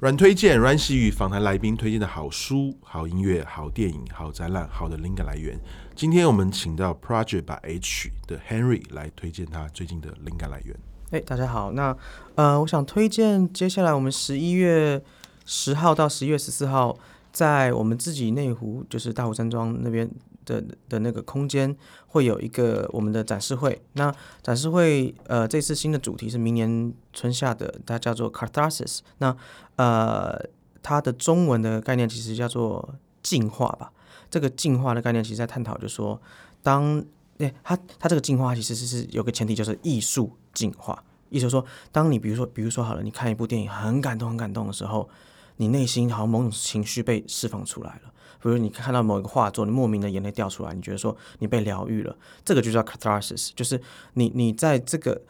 [0.00, 5.56] 软推荐，阮喜与访谈来宾推荐的好书、好音乐、好电影、好展览、好的灵感来源。
[5.94, 10.91] 今天我们请到 Project by H 的 Henry 来推荐他最近的灵感来源。
[11.12, 11.94] 哎，大家好，那
[12.36, 14.98] 呃，我想推荐接下来我们十一月
[15.44, 16.96] 十号到十一月十四号，
[17.30, 20.10] 在我们自己内湖，就是大湖山庄那边。
[20.44, 21.72] 的的那个空间
[22.08, 24.12] 会有一个我们的展示会，那
[24.42, 29.36] 展示会呃这次新的主题是明年春夏的，它叫做 Carthusis 那
[29.76, 30.36] 呃
[30.82, 33.92] 它的中文的概念其实叫做进化吧。
[34.28, 36.20] 这个进化的概念其实在探讨，就是说
[36.60, 37.00] 当
[37.42, 45.08] 对它它这个进化其实是是有个前提，就是艺术进化，意思说当你比如说比如说好了，你看一部电影很感动很感动的时候，
[45.56, 48.12] 你内心好像某种情绪被释放出来了。
[48.40, 53.80] 比如你看到某一个画作，你莫名的眼泪掉出来，你觉得说你被疗愈了，这个就叫 catharsis，就是
[54.14, 55.20] 你你在这个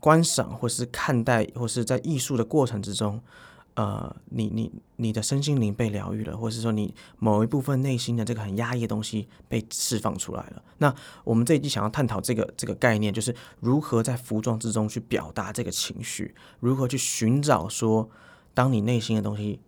[0.00, 3.22] 观赏或是看待或是在艺术的过程之中，
[3.74, 10.62] 呃，你你你的身心灵被疗愈了，或者是说你某一部分内心的这个很压抑的东西被释放出来了。
[10.78, 18.08] 那我们这一季想要探讨这个这个概念，就是如何在服装之中去表达这个情绪，如何去寻找说，
[18.54, 19.60] 当你内心的东西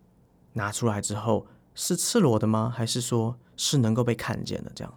[0.53, 1.47] 拿出来之后。
[1.75, 2.71] 是赤裸的吗？
[2.77, 4.71] 还是说是能够被看见的？
[4.75, 4.95] 这样，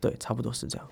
[0.00, 0.84] 对，差不多是这样。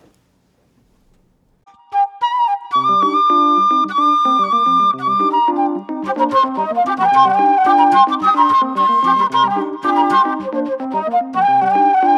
[6.72, 7.00] Thank
[12.04, 12.09] you.